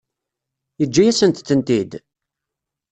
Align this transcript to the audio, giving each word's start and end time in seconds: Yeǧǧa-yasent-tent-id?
Yeǧǧa-yasent-tent-id? 0.79 1.91